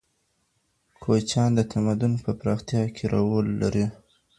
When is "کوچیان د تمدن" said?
1.03-2.13